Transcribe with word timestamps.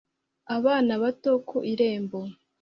Abana 0.57 0.91
bato 1.01 1.31
ku 1.47 1.57
irembo 1.71 2.19